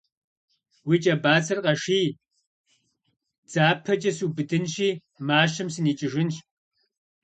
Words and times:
-Уи 0.87 0.97
кӏэ 1.03 1.15
бацэр 1.23 1.59
къэший: 1.65 2.07
дзапэкӏэ 3.47 4.11
субыдынщи, 4.17 4.89
мащэм 5.27 5.67
сыникӏыжынщ. 5.73 6.35